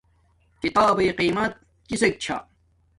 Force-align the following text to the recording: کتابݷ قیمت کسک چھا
کتابݷ 0.61 1.07
قیمت 1.19 1.53
کسک 1.87 2.13
چھا 2.23 2.37